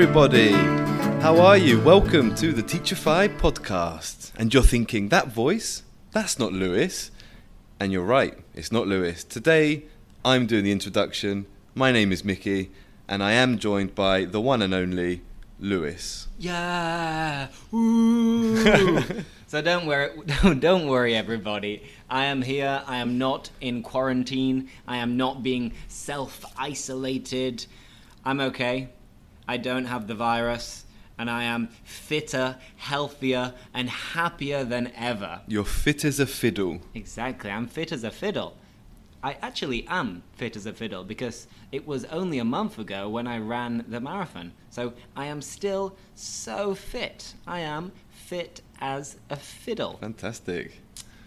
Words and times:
Everybody. 0.00 0.52
How 1.22 1.40
are 1.40 1.56
you? 1.56 1.80
Welcome 1.80 2.32
to 2.36 2.52
the 2.52 2.62
Teachify 2.62 3.36
podcast. 3.36 4.30
And 4.38 4.54
you're 4.54 4.62
thinking, 4.62 5.08
that 5.08 5.26
voice? 5.26 5.82
That's 6.12 6.38
not 6.38 6.52
Lewis. 6.52 7.10
And 7.80 7.90
you're 7.90 8.04
right, 8.04 8.38
it's 8.54 8.70
not 8.70 8.86
Lewis. 8.86 9.24
Today, 9.24 9.86
I'm 10.24 10.46
doing 10.46 10.62
the 10.62 10.70
introduction. 10.70 11.46
My 11.74 11.90
name 11.90 12.12
is 12.12 12.24
Mickey, 12.24 12.70
and 13.08 13.24
I 13.24 13.32
am 13.32 13.58
joined 13.58 13.96
by 13.96 14.24
the 14.24 14.40
one 14.40 14.62
and 14.62 14.72
only 14.72 15.22
Lewis. 15.58 16.28
Yeah. 16.38 17.48
So 19.48 19.62
don't 19.62 19.86
worry, 19.86 20.10
don't 20.60 20.86
worry, 20.86 21.16
everybody. 21.16 21.82
I 22.08 22.26
am 22.26 22.42
here. 22.42 22.82
I 22.86 22.98
am 22.98 23.16
not 23.16 23.50
in 23.62 23.82
quarantine. 23.82 24.68
I 24.86 24.98
am 24.98 25.16
not 25.16 25.42
being 25.42 25.72
self-isolated. 25.88 27.64
I'm 28.26 28.40
okay. 28.40 28.90
I 29.48 29.56
don't 29.56 29.86
have 29.86 30.06
the 30.06 30.14
virus, 30.14 30.84
and 31.18 31.30
I 31.30 31.44
am 31.44 31.68
fitter, 31.82 32.56
healthier, 32.76 33.54
and 33.72 33.88
happier 33.88 34.62
than 34.62 34.92
ever. 34.94 35.40
You're 35.48 35.64
fit 35.64 36.04
as 36.04 36.20
a 36.20 36.26
fiddle. 36.26 36.80
Exactly. 36.94 37.50
I'm 37.50 37.66
fit 37.66 37.90
as 37.90 38.04
a 38.04 38.10
fiddle. 38.10 38.54
I 39.24 39.36
actually 39.42 39.84
am 39.88 40.22
fit 40.36 40.54
as 40.54 40.66
a 40.66 40.72
fiddle 40.72 41.02
because 41.02 41.48
it 41.72 41.86
was 41.86 42.04
only 42.04 42.38
a 42.38 42.44
month 42.44 42.78
ago 42.78 43.08
when 43.08 43.26
I 43.26 43.38
ran 43.38 43.84
the 43.88 44.00
marathon. 44.00 44.52
So 44.70 44.92
I 45.16 45.24
am 45.26 45.42
still 45.42 45.96
so 46.14 46.74
fit. 46.74 47.34
I 47.46 47.60
am 47.60 47.90
fit 48.10 48.60
as 48.80 49.16
a 49.28 49.36
fiddle. 49.36 49.96
Fantastic. 49.96 50.80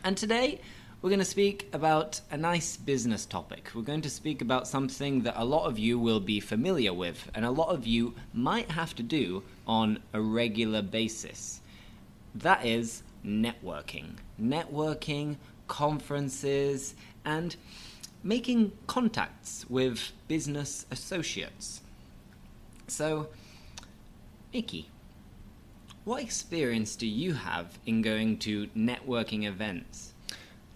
And 0.03 0.15
today 0.15 0.61
we're 1.01 1.09
going 1.09 1.19
to 1.19 1.25
speak 1.25 1.67
about 1.73 2.21
a 2.29 2.37
nice 2.37 2.77
business 2.77 3.25
topic. 3.25 3.71
We're 3.73 3.81
going 3.81 4.01
to 4.01 4.09
speak 4.09 4.39
about 4.39 4.67
something 4.67 5.23
that 5.23 5.33
a 5.35 5.43
lot 5.43 5.65
of 5.65 5.79
you 5.79 5.97
will 5.97 6.19
be 6.19 6.39
familiar 6.39 6.93
with 6.93 7.31
and 7.33 7.43
a 7.43 7.49
lot 7.49 7.69
of 7.69 7.87
you 7.87 8.13
might 8.33 8.69
have 8.69 8.95
to 8.97 9.03
do 9.03 9.41
on 9.65 9.97
a 10.13 10.21
regular 10.21 10.83
basis. 10.83 11.61
That 12.35 12.63
is 12.63 13.01
networking. 13.25 14.17
Networking, 14.39 15.37
conferences, 15.67 16.93
and 17.25 17.55
making 18.23 18.71
contacts 18.85 19.65
with 19.69 20.11
business 20.27 20.85
associates. 20.91 21.81
So, 22.87 23.29
Mickey, 24.53 24.87
what 26.03 26.21
experience 26.21 26.95
do 26.95 27.07
you 27.07 27.33
have 27.33 27.79
in 27.87 28.03
going 28.03 28.37
to 28.39 28.67
networking 28.67 29.45
events? 29.45 30.10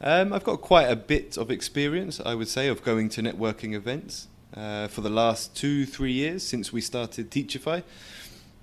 Um, 0.08 0.34
I've 0.34 0.44
got 0.44 0.62
quite 0.62 0.84
a 0.84 0.96
bit 0.96 1.36
of 1.36 1.50
experience, 1.50 2.22
I 2.24 2.36
would 2.36 2.48
say, 2.48 2.68
of 2.68 2.84
going 2.84 3.10
to 3.10 3.24
networking 3.24 3.74
events 3.74 4.28
uh, 4.56 4.88
for 4.88 5.02
the 5.02 5.10
last 5.10 5.56
two, 5.56 5.88
three 5.88 6.12
years 6.12 6.44
since 6.44 6.72
we 6.72 6.80
started 6.80 7.32
Teachify. 7.32 7.82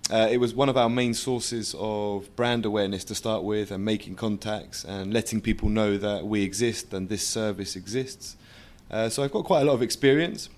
Uh, 0.09 0.29
it 0.31 0.37
was 0.37 0.55
one 0.55 0.69
of 0.69 0.77
our 0.77 0.89
main 0.89 1.15
sources 1.15 1.75
of 1.81 2.35
brand 2.37 2.65
awareness 2.65 3.03
to 3.03 3.17
start 3.17 3.43
with 3.43 3.73
and 3.73 3.85
making 3.85 4.15
contacts 4.15 4.85
and 4.85 5.13
letting 5.13 5.41
people 5.41 5.69
know 5.69 5.99
that 5.99 6.25
we 6.25 6.45
exist 6.45 6.95
and 6.95 7.09
this 7.09 7.27
service 7.27 7.75
exists. 7.75 8.37
Uh, 8.89 9.09
so 9.09 9.25
I've 9.25 9.33
got 9.33 9.45
quite 9.45 9.63
a 9.63 9.65
lot 9.65 9.75
of 9.75 9.83
experience 9.83 10.49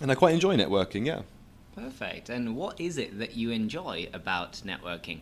and 0.00 0.10
I 0.10 0.16
quite 0.16 0.34
enjoy 0.34 0.56
networking, 0.56 1.06
yeah. 1.06 1.22
Perfect. 1.76 2.30
And 2.30 2.56
what 2.56 2.80
is 2.80 2.98
it 2.98 3.20
that 3.20 3.36
you 3.36 3.52
enjoy 3.52 4.08
about 4.12 4.54
networking? 4.66 5.20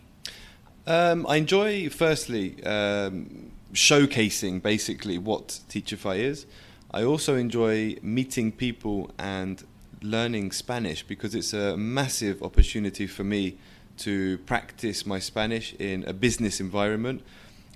Um, 0.86 1.27
I 1.28 1.36
enjoy, 1.36 1.91
firstly, 1.91 2.64
um, 2.64 3.50
showcasing 3.75 4.62
basically 4.62 5.19
what 5.19 5.60
Teachify 5.69 6.19
is. 6.19 6.47
I 6.93 7.03
also 7.03 7.34
enjoy 7.34 7.97
meeting 8.03 8.53
people 8.53 9.10
and 9.19 9.62
learning 10.00 10.53
Spanish 10.53 11.03
because 11.03 11.34
it's 11.34 11.53
a 11.53 11.76
massive 11.76 12.43
opportunity 12.43 13.06
for 13.06 13.25
me 13.25 13.59
to 13.98 14.38
practice 14.38 15.04
my 15.04 15.19
Spanish 15.19 15.75
in 15.75 16.04
a 16.06 16.12
business 16.12 16.60
environment. 16.60 17.22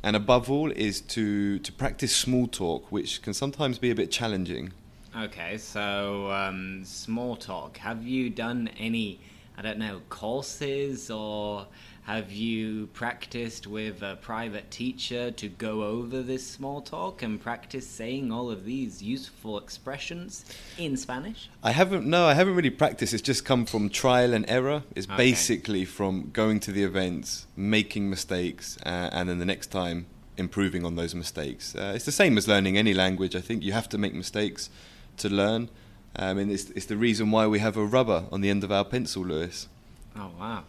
And 0.02 0.14
above 0.14 0.48
all, 0.48 0.70
is 0.70 1.00
to, 1.00 1.58
to 1.58 1.72
practice 1.72 2.14
small 2.14 2.46
talk, 2.46 2.92
which 2.92 3.20
can 3.22 3.34
sometimes 3.34 3.78
be 3.78 3.90
a 3.90 3.94
bit 3.94 4.12
challenging. 4.12 4.72
Okay, 5.16 5.58
so 5.58 6.30
um, 6.30 6.84
small 6.84 7.34
talk. 7.34 7.78
Have 7.78 8.06
you 8.06 8.30
done 8.30 8.70
any, 8.78 9.18
I 9.56 9.62
don't 9.62 9.78
know, 9.78 10.00
courses 10.08 11.10
or 11.10 11.66
have 12.08 12.32
you 12.32 12.86
practiced 12.94 13.66
with 13.66 14.00
a 14.00 14.16
private 14.22 14.70
teacher 14.70 15.30
to 15.30 15.46
go 15.46 15.82
over 15.82 16.22
this 16.22 16.46
small 16.46 16.80
talk 16.80 17.22
and 17.22 17.38
practice 17.38 17.86
saying 17.86 18.32
all 18.32 18.50
of 18.50 18.64
these 18.64 19.02
useful 19.02 19.58
expressions 19.58 20.46
in 20.78 20.96
Spanish? 20.96 21.50
I 21.62 21.72
haven't. 21.72 22.06
No, 22.06 22.24
I 22.24 22.32
haven't 22.32 22.54
really 22.54 22.70
practiced. 22.70 23.12
It's 23.12 23.20
just 23.20 23.44
come 23.44 23.66
from 23.66 23.90
trial 23.90 24.32
and 24.32 24.46
error. 24.48 24.84
It's 24.96 25.06
Okay. 25.06 25.18
basically 25.18 25.84
from 25.84 26.30
going 26.32 26.60
to 26.60 26.72
the 26.72 26.82
events, 26.82 27.46
making 27.54 28.08
mistakes, 28.08 28.78
uh, 28.86 29.10
and 29.12 29.28
then 29.28 29.38
the 29.38 29.44
next 29.44 29.66
time 29.66 30.06
improving 30.38 30.86
on 30.86 30.96
those 30.96 31.14
mistakes. 31.14 31.74
Uh, 31.74 31.92
it's 31.94 32.06
the 32.06 32.12
same 32.22 32.38
as 32.38 32.48
learning 32.48 32.78
any 32.78 32.94
language. 32.94 33.36
I 33.36 33.42
think 33.42 33.62
you 33.62 33.72
have 33.72 33.88
to 33.90 33.98
make 33.98 34.14
mistakes 34.14 34.70
to 35.18 35.28
learn. 35.28 35.68
Um, 36.16 36.38
mean, 36.38 36.50
it's, 36.50 36.70
it's 36.70 36.86
the 36.86 36.96
reason 36.96 37.30
why 37.32 37.46
we 37.46 37.58
have 37.58 37.76
a 37.76 37.84
rubber 37.84 38.24
on 38.32 38.40
the 38.40 38.48
end 38.48 38.64
of 38.64 38.72
our 38.72 38.86
pencil, 38.86 39.26
Lewis. 39.26 39.68
Oh, 40.16 40.30
wow. 40.40 40.64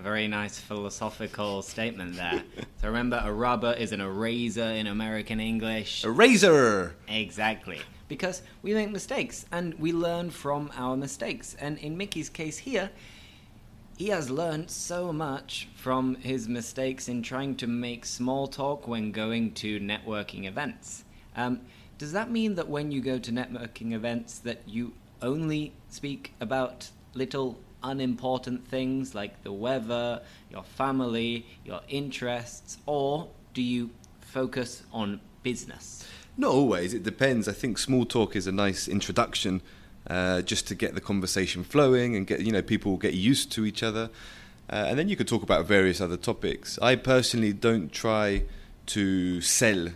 A 0.00 0.02
very 0.02 0.28
nice 0.28 0.58
philosophical 0.58 1.60
statement 1.60 2.16
there. 2.16 2.42
so 2.80 2.88
remember, 2.88 3.20
a 3.22 3.30
rubber 3.30 3.74
is 3.74 3.92
an 3.92 4.00
eraser 4.00 4.64
in 4.64 4.86
American 4.86 5.40
English. 5.40 6.06
Eraser! 6.06 6.94
Exactly. 7.06 7.80
Because 8.08 8.40
we 8.62 8.72
make 8.72 8.90
mistakes 8.90 9.44
and 9.52 9.74
we 9.74 9.92
learn 9.92 10.30
from 10.30 10.70
our 10.74 10.96
mistakes. 10.96 11.54
And 11.60 11.76
in 11.76 11.98
Mickey's 11.98 12.30
case 12.30 12.56
here, 12.56 12.90
he 13.98 14.08
has 14.08 14.30
learned 14.30 14.70
so 14.70 15.12
much 15.12 15.68
from 15.74 16.14
his 16.14 16.48
mistakes 16.48 17.06
in 17.10 17.22
trying 17.22 17.54
to 17.56 17.66
make 17.66 18.06
small 18.06 18.46
talk 18.46 18.88
when 18.88 19.12
going 19.12 19.52
to 19.56 19.80
networking 19.80 20.46
events. 20.46 21.04
Um, 21.36 21.60
does 21.98 22.12
that 22.12 22.30
mean 22.30 22.54
that 22.54 22.70
when 22.70 22.90
you 22.90 23.02
go 23.02 23.18
to 23.18 23.30
networking 23.30 23.92
events 23.92 24.38
that 24.38 24.62
you 24.66 24.94
only 25.20 25.74
speak 25.90 26.32
about 26.40 26.88
little 27.12 27.58
unimportant 27.82 28.66
things 28.66 29.14
like 29.14 29.42
the 29.42 29.52
weather, 29.52 30.22
your 30.50 30.62
family, 30.62 31.46
your 31.64 31.80
interests, 31.88 32.78
or 32.86 33.28
do 33.54 33.62
you 33.62 33.90
focus 34.20 34.82
on 34.92 35.20
business? 35.42 36.06
Not 36.36 36.52
always. 36.52 36.94
It 36.94 37.02
depends. 37.02 37.48
I 37.48 37.52
think 37.52 37.78
small 37.78 38.04
talk 38.04 38.36
is 38.36 38.46
a 38.46 38.52
nice 38.52 38.88
introduction, 38.88 39.62
uh, 40.06 40.42
just 40.42 40.66
to 40.68 40.74
get 40.74 40.94
the 40.94 41.00
conversation 41.00 41.64
flowing 41.64 42.16
and 42.16 42.26
get 42.26 42.40
you 42.40 42.52
know 42.52 42.62
people 42.62 42.96
get 42.96 43.14
used 43.14 43.52
to 43.52 43.66
each 43.66 43.82
other, 43.82 44.10
uh, 44.70 44.86
and 44.88 44.98
then 44.98 45.08
you 45.08 45.16
could 45.16 45.28
talk 45.28 45.42
about 45.42 45.66
various 45.66 46.00
other 46.00 46.16
topics. 46.16 46.78
I 46.80 46.96
personally 46.96 47.52
don't 47.52 47.92
try 47.92 48.44
to 48.86 49.40
sell 49.40 49.88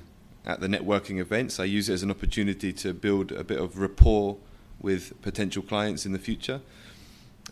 at 0.44 0.60
the 0.60 0.66
networking 0.66 1.18
events. 1.18 1.58
I 1.58 1.64
use 1.64 1.88
it 1.88 1.94
as 1.94 2.02
an 2.02 2.10
opportunity 2.10 2.72
to 2.74 2.92
build 2.92 3.32
a 3.32 3.44
bit 3.44 3.58
of 3.58 3.78
rapport 3.78 4.36
with 4.80 5.20
potential 5.22 5.62
clients 5.62 6.04
in 6.04 6.12
the 6.12 6.18
future. 6.18 6.60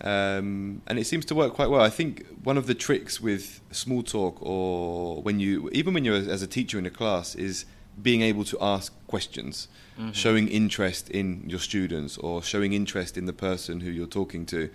Um, 0.01 0.83
and 0.87 0.99
it 0.99 1.07
seems 1.07 1.25
to 1.27 1.35
work 1.35 1.55
quite 1.55 1.71
well. 1.71 1.81
I 1.81 1.91
think 1.91 2.27
one 2.43 2.57
of 2.57 2.67
the 2.67 2.75
tricks 2.75 3.21
with 3.21 3.61
small 3.71 4.03
talk, 4.03 4.39
or 4.41 5.23
when 5.23 5.39
you, 5.39 5.69
even 5.73 5.95
when 5.95 6.05
you're 6.05 6.17
as 6.17 6.43
a 6.43 6.47
teacher 6.47 6.79
in 6.79 6.87
a 6.87 6.91
class, 6.91 7.35
is 7.35 7.67
being 8.01 8.23
able 8.23 8.45
to 8.45 8.59
ask 8.61 8.93
questions, 9.07 9.69
showing 10.13 10.49
interest 10.49 11.11
in 11.11 11.45
your 11.47 11.59
students, 11.61 12.17
or 12.19 12.43
showing 12.43 12.73
interest 12.73 13.17
in 13.17 13.27
the 13.27 13.33
person 13.33 13.81
who 13.81 13.91
you're 13.91 14.07
talking 14.07 14.47
to, 14.47 14.71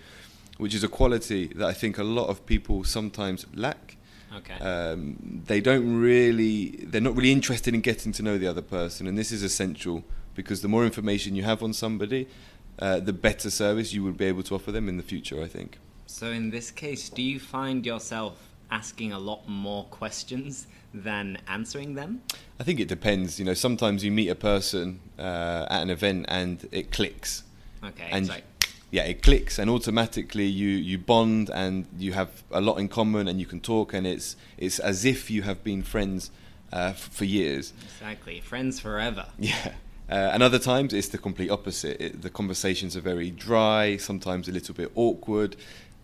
which 0.56 0.74
is 0.74 0.84
a 0.84 0.88
quality 0.88 1.48
that 1.48 1.66
I 1.66 1.72
think 1.72 1.98
a 1.98 2.04
lot 2.04 2.28
of 2.28 2.46
people 2.46 2.84
sometimes 2.84 3.44
lack. 3.54 3.96
Okay. 4.34 4.54
Um, 4.54 5.42
they 5.46 5.60
don't 5.60 6.00
really, 6.00 6.84
they're 6.84 7.00
not 7.00 7.16
really 7.16 7.32
interested 7.32 7.74
in 7.74 7.80
getting 7.80 8.12
to 8.12 8.22
know 8.22 8.38
the 8.38 8.46
other 8.46 8.62
person, 8.62 9.06
and 9.06 9.18
this 9.18 9.32
is 9.32 9.42
essential 9.42 10.04
because 10.34 10.62
the 10.62 10.68
more 10.68 10.84
information 10.84 11.34
you 11.34 11.42
have 11.42 11.62
on 11.62 11.72
somebody, 11.72 12.28
uh, 12.78 13.00
the 13.00 13.12
better 13.12 13.50
service 13.50 13.92
you 13.92 14.02
will 14.04 14.12
be 14.12 14.24
able 14.26 14.42
to 14.44 14.54
offer 14.54 14.72
them 14.72 14.88
in 14.88 14.96
the 14.96 15.02
future. 15.02 15.42
I 15.42 15.48
think. 15.48 15.78
So 16.06 16.26
in 16.30 16.50
this 16.50 16.70
case, 16.70 17.08
do 17.10 17.22
you 17.22 17.38
find 17.38 17.84
yourself 17.84 18.34
asking 18.70 19.12
a 19.12 19.18
lot 19.18 19.48
more 19.48 19.84
questions 19.84 20.66
than 20.94 21.38
answering 21.48 21.94
them? 21.94 22.22
I 22.58 22.64
think 22.64 22.80
it 22.80 22.88
depends. 22.88 23.38
You 23.38 23.44
know, 23.44 23.54
sometimes 23.54 24.04
you 24.04 24.10
meet 24.10 24.28
a 24.28 24.34
person 24.34 25.00
uh, 25.18 25.66
at 25.70 25.82
an 25.82 25.90
event 25.90 26.26
and 26.28 26.66
it 26.72 26.90
clicks. 26.90 27.44
Okay, 27.84 28.08
And 28.10 28.22
it's 28.22 28.30
like 28.30 28.44
yeah, 28.90 29.02
it 29.02 29.22
clicks, 29.22 29.58
and 29.58 29.68
automatically 29.70 30.46
you, 30.46 30.68
you 30.70 30.96
bond 30.96 31.50
and 31.50 31.86
you 31.98 32.14
have 32.14 32.42
a 32.50 32.60
lot 32.60 32.76
in 32.78 32.88
common, 32.88 33.28
and 33.28 33.38
you 33.38 33.44
can 33.44 33.60
talk, 33.60 33.92
and 33.92 34.06
it's 34.06 34.34
it's 34.56 34.78
as 34.78 35.04
if 35.04 35.30
you 35.30 35.42
have 35.42 35.62
been 35.62 35.82
friends 35.82 36.30
uh, 36.72 36.92
f- 36.94 37.08
for 37.12 37.26
years. 37.26 37.74
exactly 37.84 38.40
friends 38.40 38.80
forever. 38.80 39.26
Yeah. 39.38 39.74
Uh, 40.10 40.30
and 40.32 40.42
other 40.42 40.58
times 40.58 40.92
it's 40.92 41.08
the 41.08 41.18
complete 41.18 41.50
opposite. 41.50 42.00
It, 42.00 42.22
the 42.22 42.30
conversations 42.30 42.96
are 42.96 43.00
very 43.00 43.30
dry, 43.30 43.96
sometimes 43.96 44.48
a 44.48 44.52
little 44.52 44.74
bit 44.74 44.90
awkward. 44.94 45.56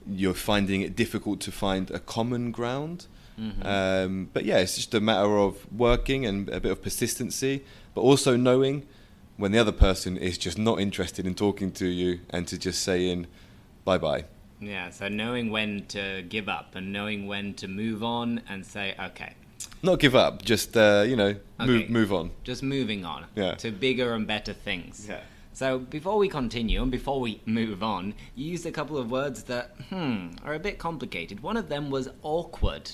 You're 0.07 0.35
finding 0.35 0.83
it 0.83 0.95
difficult 0.95 1.41
to 1.41 1.53
find 1.53 1.91
a 1.91 1.99
common 1.99 2.51
ground. 2.51 3.07
Um, 3.63 4.31
but 4.33 4.45
yeah, 4.45 4.59
it's 4.59 4.77
just 4.77 4.95
a 4.95 5.01
matter 5.01 5.39
of 5.39 5.71
working 5.73 6.25
and 6.25 6.49
a 6.51 6.61
bit 6.61 6.71
of 6.71 6.83
persistency, 6.83 7.65
but 7.95 8.03
also 8.03 8.37
knowing 8.37 8.87
when 9.37 9.51
the 9.51 9.59
other 9.59 9.73
person 9.73 10.17
is 10.17 10.39
just 10.39 10.57
not 10.57 10.79
interested 10.81 11.27
in 11.27 11.35
talking 11.35 11.73
to 11.73 11.87
you 11.87 12.21
and 12.31 12.47
to 12.47 12.57
just 12.57 12.83
saying 12.83 13.27
bye 13.85 13.99
bye. 13.99 14.25
Yeah, 14.61 14.91
so 14.91 15.09
knowing 15.09 15.51
when 15.51 15.87
to 15.89 16.23
give 16.23 16.49
up 16.49 16.77
and 16.77 16.93
knowing 16.93 17.27
when 17.27 17.55
to 17.55 17.67
move 17.67 18.05
on 18.05 18.43
and 18.49 18.65
say, 18.65 18.95
okay, 18.99 19.35
Not 19.85 20.01
give 20.01 20.15
up, 20.17 20.43
just 20.43 20.77
uh, 20.77 21.05
you 21.07 21.15
know, 21.17 21.37
Okay. 21.61 21.67
move 21.67 21.91
move 21.91 22.13
on. 22.13 22.31
just 22.43 22.63
moving 22.63 23.05
on 23.05 23.27
Yeah. 23.37 23.55
to 23.57 23.71
bigger 23.71 24.15
and 24.15 24.27
better 24.27 24.53
things. 24.55 25.07
Yeah. 25.09 25.21
So 25.53 25.79
before 25.79 26.17
we 26.19 26.29
continue 26.29 26.83
and 26.83 26.91
before 26.91 27.21
we 27.21 27.41
move 27.47 27.83
on, 27.83 28.15
you 28.35 28.47
used 28.51 28.67
a 28.67 28.73
couple 28.73 28.97
of 28.99 29.11
words 29.11 29.45
that 29.45 29.67
hmm 29.91 30.31
are 30.45 30.55
a 30.55 30.59
bit 30.59 30.79
complicated. 30.79 31.43
One 31.43 31.57
of 31.57 31.69
them 31.69 31.91
was 31.91 32.09
awkward. 32.23 32.93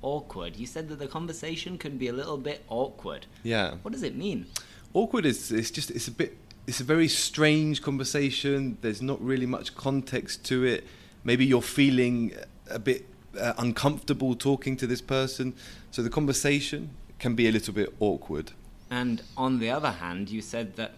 Awkward. 0.00 0.56
You 0.56 0.66
said 0.66 0.88
that 0.90 0.98
the 1.00 1.08
conversation 1.08 1.76
can 1.76 1.98
be 1.98 2.06
a 2.08 2.12
little 2.12 2.38
bit 2.38 2.64
awkward. 2.68 3.26
Yeah. 3.42 3.74
What 3.82 3.92
does 3.92 4.02
it 4.04 4.14
mean? 4.16 4.46
awkward 4.94 5.26
is 5.26 5.52
it's 5.52 5.70
just 5.70 5.90
it's 5.90 6.08
a 6.08 6.10
bit 6.22 6.30
it's 6.66 6.80
a 6.80 6.84
very 6.84 7.08
strange 7.08 7.82
conversation 7.82 8.78
there's 8.80 9.02
not 9.02 9.20
really 9.20 9.44
much 9.46 9.74
context 9.76 10.44
to 10.44 10.64
it 10.64 10.82
maybe 11.24 11.44
you're 11.44 11.60
feeling 11.80 12.32
a 12.70 12.78
bit 12.78 13.04
uh, 13.38 13.52
uncomfortable 13.58 14.34
talking 14.34 14.76
to 14.76 14.86
this 14.86 15.00
person 15.00 15.54
so 15.90 16.02
the 16.02 16.10
conversation 16.10 16.90
can 17.18 17.34
be 17.34 17.48
a 17.48 17.52
little 17.52 17.74
bit 17.74 17.92
awkward 18.00 18.52
And 18.90 19.22
on 19.36 19.58
the 19.58 19.70
other 19.70 19.90
hand, 19.90 20.30
you 20.30 20.40
said 20.40 20.76
that 20.76 20.92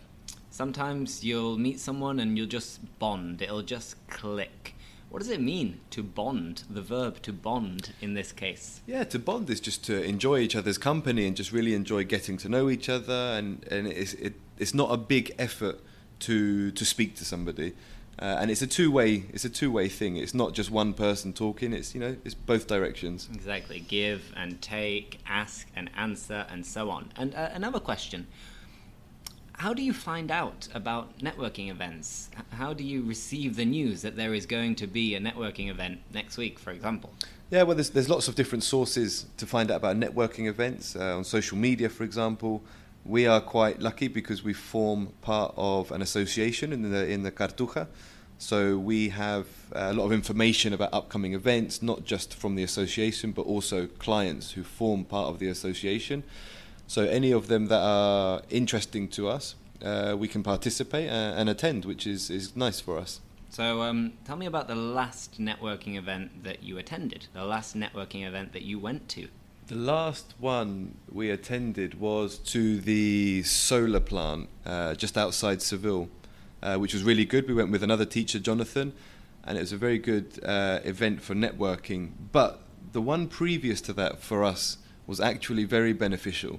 sometimes 0.50 1.24
you'll 1.24 1.58
meet 1.58 1.80
someone 1.80 2.20
and 2.20 2.36
you'll 2.38 2.46
just 2.46 2.80
bond. 2.98 3.42
It'll 3.42 3.62
just 3.62 3.96
click. 4.08 4.74
What 5.10 5.18
does 5.22 5.30
it 5.30 5.40
mean 5.40 5.80
to 5.90 6.02
bond? 6.04 6.62
The 6.70 6.82
verb 6.82 7.20
to 7.22 7.32
bond 7.32 7.92
in 8.00 8.14
this 8.14 8.30
case. 8.32 8.80
yeah 8.86 9.04
to 9.04 9.18
bond 9.18 9.50
is 9.50 9.60
just 9.60 9.84
to 9.86 9.94
enjoy 10.04 10.38
each 10.38 10.54
other's 10.54 10.78
company 10.78 11.26
and 11.26 11.36
just 11.36 11.50
really 11.52 11.74
enjoy 11.74 12.04
getting 12.04 12.38
to 12.38 12.48
know 12.48 12.70
each 12.70 12.88
other 12.88 13.20
and 13.38 13.64
and 13.72 13.86
it's 13.88 14.14
it, 14.14 14.34
it's 14.58 14.74
not 14.74 14.88
a 14.92 14.96
big 14.96 15.32
effort 15.38 15.80
to 16.20 16.70
to 16.72 16.84
speak 16.84 17.16
to 17.16 17.24
somebody 17.24 17.72
uh, 18.20 18.37
and 18.40 18.50
it's 18.50 18.62
a 18.62 18.67
two 18.67 18.90
way 18.90 19.25
it's 19.32 19.44
a 19.44 19.50
two 19.50 19.70
way 19.70 19.88
thing 19.88 20.17
it's 20.17 20.34
not 20.34 20.52
just 20.52 20.70
one 20.70 20.93
person 20.93 21.32
talking 21.32 21.72
it's 21.72 21.94
you 21.94 22.00
know 22.00 22.17
it's 22.25 22.34
both 22.34 22.67
directions 22.67 23.28
Exactly. 23.34 23.81
Give 23.81 24.22
and 24.37 24.61
take, 24.61 25.19
ask 25.26 25.67
and 25.75 25.90
answer, 25.96 26.46
and 26.50 26.64
so 26.64 26.90
on. 26.90 27.11
And 27.17 27.34
uh, 27.34 27.50
another 27.52 27.81
question 27.81 28.26
How 29.55 29.75
do 29.75 29.82
you 29.82 29.93
find 29.93 30.31
out 30.31 30.69
about 30.75 31.19
networking 31.19 31.70
events? 31.70 32.31
How 32.50 32.72
do 32.72 32.84
you 32.84 33.02
receive 33.02 33.56
the 33.56 33.64
news 33.64 34.02
that 34.02 34.17
there 34.17 34.34
is 34.34 34.46
going 34.46 34.75
to 34.76 34.87
be 34.87 35.14
a 35.14 35.20
networking 35.20 35.70
event 35.70 36.00
next 36.12 36.37
week, 36.37 36.58
for 36.58 36.70
example? 36.70 37.11
Yeah, 37.50 37.64
well, 37.64 37.75
there's, 37.75 37.90
there's 37.90 38.08
lots 38.08 38.28
of 38.28 38.37
different 38.37 38.62
sources 38.62 39.26
to 39.37 39.46
find 39.46 39.70
out 39.70 39.78
about 39.78 39.96
networking 39.96 40.46
events 40.46 40.94
uh, 40.94 41.16
on 41.16 41.25
social 41.25 41.58
media, 41.58 41.88
for 41.88 42.05
example. 42.05 42.62
We 43.05 43.26
are 43.26 43.41
quite 43.41 43.81
lucky 43.81 44.08
because 44.08 44.44
we 44.44 44.52
form 44.52 45.12
part 45.23 45.55
of 45.56 45.91
an 45.91 46.02
association 46.02 46.73
in 46.73 46.91
the 46.91 47.08
in 47.08 47.23
the 47.23 47.32
Cartuja, 47.32 47.87
so 48.41 48.79
we 48.79 49.11
have 49.11 49.47
a 49.73 49.93
lot 49.93 50.06
of 50.06 50.12
information 50.12 50.73
about 50.73 50.94
upcoming 50.94 51.35
events, 51.35 51.82
not 51.82 52.06
just 52.06 52.32
from 52.32 52.55
the 52.55 52.62
association, 52.62 53.32
but 53.32 53.43
also 53.43 53.87
clients 53.87 54.52
who 54.52 54.64
form 54.64 55.05
part 55.05 55.29
of 55.29 55.38
the 55.41 55.49
association. 55.49 56.25
So 56.87 57.05
any 57.05 57.32
of 57.32 57.49
them 57.49 57.67
that 57.67 57.81
are 57.81 58.41
interesting 58.49 59.08
to 59.08 59.29
us, 59.29 59.56
uh, 59.85 60.17
we 60.19 60.26
can 60.26 60.43
participate 60.43 61.11
uh, 61.11 61.35
and 61.37 61.50
attend, 61.50 61.85
which 61.85 62.06
is, 62.06 62.31
is 62.31 62.56
nice 62.56 62.81
for 62.81 62.99
us. 62.99 63.20
So, 63.50 63.82
um, 63.82 64.14
tell 64.25 64.37
me 64.37 64.47
about 64.47 64.69
the 64.69 64.75
last 64.75 65.38
networking 65.38 65.97
event 65.97 66.44
that 66.44 66.62
you 66.62 66.79
attended, 66.79 67.26
the 67.35 67.44
last 67.44 67.76
networking 67.76 68.26
event 68.26 68.52
that 68.55 68.62
you 68.62 68.79
went 68.79 69.08
to. 69.11 69.29
The 69.70 69.76
last 69.76 70.34
one 70.40 70.96
we 71.12 71.31
attended 71.31 72.00
was 72.00 72.38
to 72.38 72.81
the 72.81 73.44
solar 73.44 74.00
plant 74.00 74.49
uh, 74.67 74.94
just 74.94 75.17
outside 75.17 75.62
Seville, 75.62 76.08
uh, 76.61 76.78
which 76.78 76.93
was 76.93 77.05
really 77.05 77.25
good. 77.25 77.46
We 77.46 77.55
went 77.55 77.70
with 77.70 77.84
another 77.84 78.05
teacher, 78.05 78.40
Jonathan, 78.40 78.93
and 79.44 79.56
it 79.56 79.61
was 79.61 79.72
a 79.72 79.76
very 79.76 79.99
good 79.99 80.40
uh, 80.44 80.81
event 80.82 81.22
for 81.22 81.37
networking. 81.37 82.11
But 82.32 82.58
the 82.90 83.00
one 83.00 83.28
previous 83.28 83.81
to 83.82 83.93
that 83.93 84.20
for 84.20 84.43
us 84.43 84.78
was 85.06 85.20
actually 85.20 85.67
very 85.67 85.93
beneficial 85.93 86.58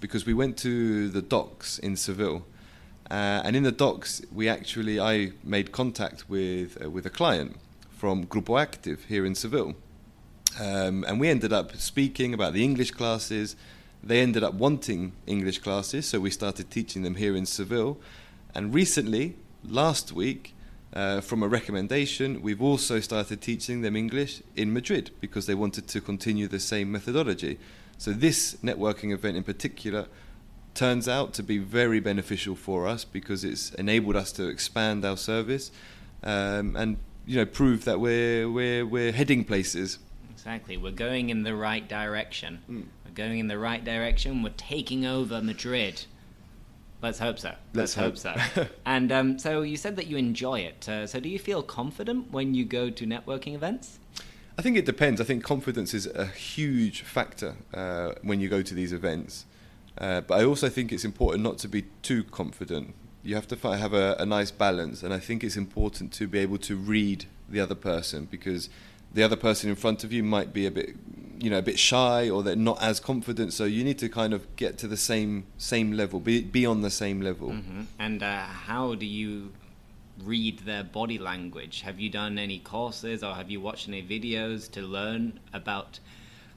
because 0.00 0.24
we 0.24 0.32
went 0.32 0.56
to 0.58 1.08
the 1.08 1.22
docks 1.22 1.80
in 1.80 1.96
Seville. 1.96 2.46
Uh, 3.10 3.42
and 3.44 3.56
in 3.56 3.64
the 3.64 3.72
docks, 3.72 4.22
we 4.32 4.48
actually 4.48 5.00
I 5.00 5.32
made 5.42 5.72
contact 5.72 6.30
with 6.30 6.80
uh, 6.80 6.90
with 6.90 7.06
a 7.06 7.10
client 7.10 7.56
from 7.90 8.24
Grupo 8.24 8.56
Active 8.60 9.06
here 9.08 9.26
in 9.26 9.34
Seville, 9.34 9.74
um, 10.58 11.04
and 11.06 11.20
we 11.20 11.28
ended 11.28 11.52
up 11.52 11.76
speaking 11.76 12.34
about 12.34 12.52
the 12.52 12.64
English 12.64 12.90
classes. 12.92 13.56
They 14.02 14.20
ended 14.20 14.42
up 14.42 14.54
wanting 14.54 15.12
English 15.26 15.58
classes, 15.58 16.06
so 16.06 16.20
we 16.20 16.30
started 16.30 16.70
teaching 16.70 17.02
them 17.02 17.16
here 17.16 17.36
in 17.36 17.46
Seville. 17.46 17.98
And 18.54 18.74
recently, 18.74 19.36
last 19.64 20.12
week, 20.12 20.54
uh, 20.92 21.20
from 21.20 21.42
a 21.42 21.48
recommendation, 21.48 22.42
we've 22.42 22.62
also 22.62 22.98
started 23.00 23.40
teaching 23.40 23.82
them 23.82 23.94
English 23.94 24.42
in 24.56 24.72
Madrid 24.72 25.10
because 25.20 25.46
they 25.46 25.54
wanted 25.54 25.86
to 25.88 26.00
continue 26.00 26.48
the 26.48 26.58
same 26.58 26.90
methodology. 26.90 27.58
So 27.98 28.12
this 28.12 28.56
networking 28.62 29.12
event 29.12 29.36
in 29.36 29.44
particular 29.44 30.06
turns 30.74 31.08
out 31.08 31.32
to 31.34 31.42
be 31.42 31.58
very 31.58 32.00
beneficial 32.00 32.56
for 32.56 32.86
us 32.86 33.04
because 33.04 33.44
it's 33.44 33.70
enabled 33.74 34.16
us 34.16 34.32
to 34.32 34.48
expand 34.48 35.04
our 35.04 35.16
service 35.16 35.70
um, 36.22 36.76
and 36.76 36.96
you 37.26 37.36
know 37.36 37.44
prove 37.44 37.84
that 37.84 38.00
we're 38.00 38.48
we're 38.50 38.86
we're 38.86 39.12
heading 39.12 39.44
places. 39.44 39.98
Exactly. 40.40 40.78
We're 40.78 40.90
going 40.90 41.28
in 41.28 41.42
the 41.42 41.54
right 41.54 41.86
direction. 41.86 42.62
Mm. 42.68 42.86
We're 43.04 43.12
going 43.12 43.40
in 43.40 43.48
the 43.48 43.58
right 43.58 43.84
direction. 43.84 44.42
We're 44.42 44.54
taking 44.56 45.04
over 45.04 45.42
Madrid. 45.42 46.06
Let's 47.02 47.18
hope 47.18 47.38
so. 47.38 47.54
Let's 47.74 47.94
hope, 47.94 48.18
hope. 48.18 48.38
so. 48.54 48.66
and 48.86 49.12
um, 49.12 49.38
so 49.38 49.60
you 49.60 49.76
said 49.76 49.96
that 49.96 50.06
you 50.06 50.16
enjoy 50.16 50.60
it. 50.60 50.88
Uh, 50.88 51.06
so 51.06 51.20
do 51.20 51.28
you 51.28 51.38
feel 51.38 51.62
confident 51.62 52.32
when 52.32 52.54
you 52.54 52.64
go 52.64 52.88
to 52.88 53.06
networking 53.06 53.54
events? 53.54 53.98
I 54.56 54.62
think 54.62 54.78
it 54.78 54.86
depends. 54.86 55.20
I 55.20 55.24
think 55.24 55.44
confidence 55.44 55.92
is 55.92 56.06
a 56.06 56.24
huge 56.26 57.02
factor 57.02 57.56
uh, 57.74 58.12
when 58.22 58.40
you 58.40 58.48
go 58.48 58.62
to 58.62 58.72
these 58.74 58.94
events. 58.94 59.44
Uh, 59.98 60.22
but 60.22 60.40
I 60.40 60.44
also 60.44 60.70
think 60.70 60.90
it's 60.90 61.04
important 61.04 61.44
not 61.44 61.58
to 61.58 61.68
be 61.68 61.84
too 62.00 62.24
confident. 62.24 62.94
You 63.22 63.34
have 63.34 63.46
to 63.48 63.56
have 63.56 63.92
a, 63.92 64.16
a 64.18 64.24
nice 64.24 64.50
balance, 64.50 65.02
and 65.02 65.12
I 65.12 65.18
think 65.18 65.44
it's 65.44 65.56
important 65.58 66.14
to 66.14 66.26
be 66.26 66.38
able 66.38 66.56
to 66.58 66.76
read 66.76 67.26
the 67.46 67.60
other 67.60 67.74
person 67.74 68.26
because 68.30 68.70
the 69.12 69.22
other 69.22 69.36
person 69.36 69.70
in 69.70 69.76
front 69.76 70.04
of 70.04 70.12
you 70.12 70.22
might 70.22 70.52
be 70.52 70.66
a 70.66 70.70
bit, 70.70 70.94
you 71.40 71.50
know, 71.50 71.58
a 71.58 71.62
bit 71.62 71.78
shy 71.78 72.30
or 72.30 72.42
they're 72.42 72.56
not 72.56 72.80
as 72.82 73.00
confident. 73.00 73.52
So 73.52 73.64
you 73.64 73.84
need 73.84 73.98
to 73.98 74.08
kind 74.08 74.32
of 74.32 74.54
get 74.56 74.78
to 74.78 74.88
the 74.88 74.96
same 74.96 75.46
same 75.58 75.92
level, 75.92 76.20
be 76.20 76.42
be 76.42 76.66
on 76.66 76.82
the 76.82 76.90
same 76.90 77.20
level. 77.20 77.50
hmm 77.50 77.82
And 77.98 78.22
uh, 78.22 78.42
how 78.42 78.94
do 78.94 79.06
you 79.06 79.52
read 80.22 80.60
their 80.60 80.84
body 80.84 81.18
language? 81.18 81.80
Have 81.82 81.98
you 81.98 82.10
done 82.10 82.38
any 82.38 82.58
courses 82.58 83.22
or 83.22 83.34
have 83.34 83.50
you 83.50 83.60
watched 83.60 83.88
any 83.88 84.02
videos 84.02 84.70
to 84.72 84.82
learn 84.82 85.40
about 85.52 85.98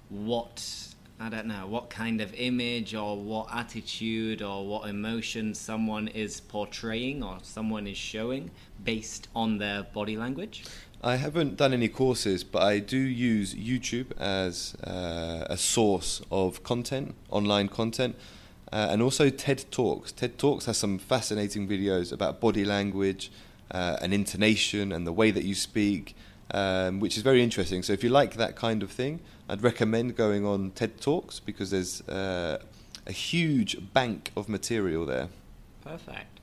what 0.10 0.93
I 1.19 1.29
don't 1.29 1.45
know 1.45 1.67
what 1.67 1.89
kind 1.89 2.22
of 2.22 2.33
image 2.33 2.93
or 2.93 3.17
what 3.17 3.48
attitude 3.53 4.41
or 4.41 4.67
what 4.67 4.89
emotion 4.89 5.53
someone 5.53 6.07
is 6.10 6.41
portraying 6.41 7.24
or 7.24 7.38
someone 7.41 7.88
is 7.88 7.98
showing 7.98 8.51
based 8.83 9.29
on 9.36 9.57
their 9.57 9.83
body 9.83 10.17
language? 10.17 10.65
I 11.05 11.17
haven't 11.17 11.57
done 11.57 11.74
any 11.74 11.89
courses, 11.89 12.45
but 12.45 12.63
I 12.63 12.79
do 12.79 12.98
use 12.98 13.53
YouTube 13.53 14.17
as 14.17 14.74
uh, 14.75 15.45
a 15.50 15.57
source 15.57 16.22
of 16.31 16.63
content, 16.63 17.13
online 17.29 17.67
content, 17.67 18.15
uh, 18.72 18.88
and 18.89 19.01
also 19.01 19.29
TED 19.29 19.65
Talks. 19.69 20.13
TED 20.13 20.38
Talks 20.38 20.65
has 20.65 20.77
some 20.77 20.98
fascinating 20.98 21.67
videos 21.67 22.13
about 22.13 22.39
body 22.39 22.63
language 22.63 23.33
uh, 23.69 23.98
and 24.01 24.13
intonation 24.13 24.93
and 24.93 25.05
the 25.05 25.12
way 25.12 25.29
that 25.29 25.43
you 25.43 25.55
speak, 25.55 26.15
um, 26.51 27.01
which 27.01 27.17
is 27.17 27.24
very 27.24 27.43
interesting. 27.43 27.83
So 27.83 27.91
if 27.91 28.01
you 28.01 28.10
like 28.10 28.36
that 28.36 28.55
kind 28.55 28.81
of 28.81 28.89
thing, 28.89 29.19
I'd 29.50 29.62
recommend 29.62 30.15
going 30.15 30.45
on 30.45 30.72
TED 30.72 31.01
Talks 31.01 31.38
because 31.41 31.69
there's 31.69 32.00
uh, 32.07 32.60
a 33.05 33.12
huge 33.12 33.93
bank 33.93 34.31
of 34.38 34.48
material 34.48 35.05
there. 35.05 35.27
Perfect. 35.83 36.39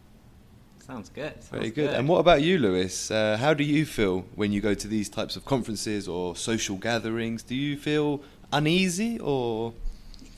Sounds 0.91 1.09
good. 1.09 1.35
Sounds 1.35 1.49
Very 1.51 1.71
good. 1.71 1.91
And 1.91 2.09
what 2.09 2.19
about 2.19 2.43
you, 2.43 2.59
Lewis? 2.59 3.13
Uh, 3.13 3.37
how 3.37 3.55
do 3.55 3.63
you 3.63 3.87
feel 3.87 4.25
when 4.35 4.51
you 4.51 4.61
go 4.61 4.75
to 4.75 4.89
these 4.89 5.09
types 5.09 5.37
of 5.37 5.45
conferences 5.45 6.09
or 6.09 6.35
social 6.35 6.77
gatherings? 6.77 7.45
Do 7.45 7.55
you 7.55 7.77
feel 7.77 8.23
uneasy 8.53 9.21
or? 9.21 9.73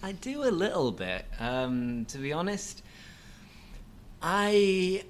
I 0.03 0.13
do 0.13 0.45
a 0.45 0.53
little 0.53 0.93
bit. 0.93 1.25
Um, 1.41 2.05
to 2.05 2.19
be 2.19 2.35
honest, 2.35 2.83
I 4.21 5.05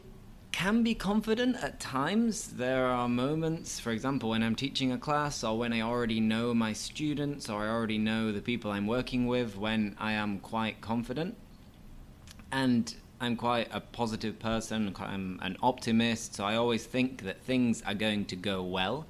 can 0.52 0.84
be 0.84 0.94
confident 0.94 1.56
at 1.56 1.80
times. 1.80 2.52
There 2.52 2.86
are 2.86 3.08
moments, 3.08 3.80
for 3.80 3.90
example, 3.90 4.30
when 4.30 4.44
I'm 4.44 4.54
teaching 4.54 4.92
a 4.92 4.98
class 4.98 5.42
or 5.42 5.58
when 5.58 5.72
I 5.72 5.80
already 5.80 6.20
know 6.20 6.54
my 6.54 6.72
students 6.72 7.50
or 7.50 7.64
I 7.64 7.68
already 7.68 7.98
know 7.98 8.30
the 8.30 8.42
people 8.42 8.70
I'm 8.70 8.86
working 8.86 9.26
with, 9.26 9.56
when 9.56 9.96
I 9.98 10.12
am 10.12 10.38
quite 10.38 10.80
confident. 10.80 11.36
And 12.52 12.94
I'm 13.22 13.36
quite 13.36 13.68
a 13.70 13.78
positive 13.78 14.40
person, 14.40 14.92
I'm 14.98 15.38
an 15.42 15.56
optimist, 15.62 16.34
so 16.34 16.44
I 16.44 16.56
always 16.56 16.84
think 16.84 17.22
that 17.22 17.40
things 17.42 17.80
are 17.86 17.94
going 17.94 18.24
to 18.26 18.36
go 18.36 18.64
well. 18.64 19.06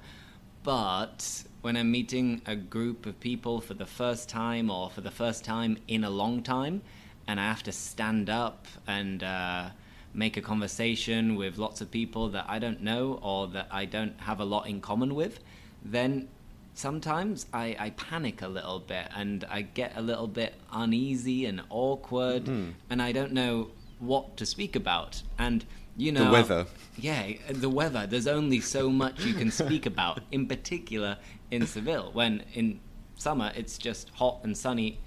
But 0.63 1.43
when 1.61 1.75
I'm 1.75 1.89
meeting 1.89 2.43
a 2.45 2.55
group 2.55 3.07
of 3.07 3.19
people 3.19 3.59
for 3.59 3.73
the 3.73 3.87
first 3.87 4.29
time 4.29 4.69
or 4.69 4.91
for 4.91 5.01
the 5.01 5.09
first 5.09 5.43
time 5.43 5.79
in 5.87 6.03
a 6.03 6.11
long 6.11 6.43
time, 6.43 6.83
and 7.27 7.39
I 7.39 7.45
have 7.45 7.63
to 7.63 7.71
stand 7.71 8.29
up 8.29 8.67
and 8.85 9.23
uh, 9.23 9.69
make 10.13 10.37
a 10.37 10.41
conversation 10.41 11.35
with 11.35 11.57
lots 11.57 11.81
of 11.81 11.89
people 11.89 12.29
that 12.29 12.45
I 12.47 12.59
don't 12.59 12.83
know 12.83 13.19
or 13.23 13.47
that 13.47 13.67
I 13.71 13.85
don't 13.85 14.19
have 14.21 14.39
a 14.39 14.45
lot 14.45 14.67
in 14.67 14.79
common 14.79 15.15
with, 15.15 15.39
then 15.83 16.27
sometimes 16.75 17.47
I, 17.51 17.75
I 17.79 17.89
panic 17.91 18.43
a 18.43 18.47
little 18.47 18.79
bit 18.79 19.07
and 19.15 19.43
I 19.49 19.63
get 19.63 19.93
a 19.95 20.01
little 20.03 20.27
bit 20.27 20.53
uneasy 20.71 21.45
and 21.45 21.61
awkward 21.71 22.45
Mm-hmm. 22.45 22.71
and 22.91 23.01
I 23.01 23.11
don't 23.11 23.31
know 23.31 23.69
what 24.05 24.37
to 24.37 24.45
speak 24.45 24.75
about. 24.75 25.23
And 25.37 25.65
you 25.95 26.11
know 26.11 26.25
The 26.25 26.31
weather. 26.31 26.65
yeah, 26.97 27.33
the 27.49 27.69
weather. 27.69 28.07
There's 28.07 28.27
only 28.27 28.59
so 28.59 28.89
much 28.89 29.23
you 29.25 29.33
can 29.33 29.51
speak 29.51 29.85
about, 29.85 30.21
in 30.31 30.47
particular 30.47 31.17
in 31.51 31.67
Seville, 31.67 32.09
when 32.13 32.43
in 32.53 32.79
summer 33.15 33.51
it's 33.55 33.77
just 33.77 34.09
hot 34.09 34.39
and 34.43 34.57
sunny 34.57 34.99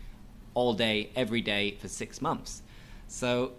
all 0.55 0.75
day, 0.75 1.11
every 1.17 1.41
day 1.43 1.77
for 1.81 1.89
six 1.89 2.23
months. 2.23 2.63
So 3.09 3.53